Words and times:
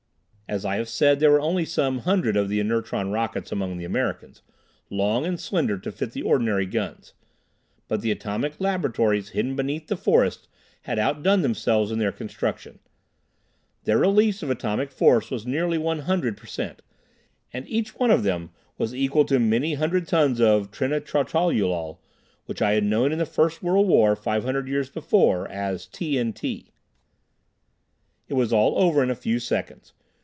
As 0.53 0.65
I 0.65 0.75
have 0.75 0.89
said, 0.89 1.21
there 1.21 1.31
were 1.31 1.39
only 1.39 1.63
some 1.63 1.99
hundred 1.99 2.35
of 2.35 2.49
the 2.49 2.59
inertron 2.59 3.09
rockets 3.09 3.53
among 3.53 3.77
the 3.77 3.85
Americans, 3.85 4.41
long 4.89 5.25
and 5.25 5.39
slender, 5.39 5.77
to 5.79 5.93
fit 5.93 6.11
the 6.11 6.23
ordinary 6.23 6.65
guns, 6.65 7.13
but 7.87 8.01
the 8.01 8.11
atomic 8.11 8.59
laboratories 8.59 9.29
hidden 9.29 9.55
beneath 9.55 9.87
the 9.87 9.95
forests, 9.95 10.49
had 10.81 10.99
outdone 10.99 11.41
themselves 11.41 11.89
in 11.89 11.99
their 11.99 12.11
construction. 12.11 12.79
Their 13.85 13.99
release 13.99 14.43
of 14.43 14.49
atomic 14.49 14.91
force 14.91 15.31
was 15.31 15.47
nearly 15.47 15.77
100 15.77 16.35
per 16.35 16.45
cent, 16.47 16.81
and 17.53 17.65
each 17.69 17.95
one 17.97 18.11
of 18.11 18.23
them 18.23 18.49
was 18.77 18.93
equal 18.93 19.23
to 19.27 19.39
many 19.39 19.75
hundred 19.75 20.05
tons 20.05 20.41
of 20.41 20.69
trinitrotoluol, 20.69 21.99
which 22.45 22.61
I 22.61 22.73
had 22.73 22.83
known 22.83 23.13
in 23.13 23.19
the 23.19 23.25
First 23.25 23.63
World 23.63 23.87
War, 23.87 24.17
five 24.17 24.43
hundred 24.43 24.67
years 24.67 24.89
before, 24.89 25.47
as 25.47 25.85
"T.N.T." 25.87 26.73
It 28.27 28.33
was 28.33 28.51
all 28.51 28.77
over 28.77 29.01
in 29.01 29.09
a 29.09 29.15
few 29.15 29.39
seconds. 29.39 29.93